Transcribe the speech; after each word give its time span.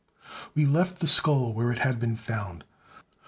We 0.55 0.65
left 0.65 0.97
the 0.99 1.05
skull 1.05 1.53
where 1.53 1.71
it 1.71 1.77
had 1.77 1.99
been 1.99 2.15
found. 2.15 2.63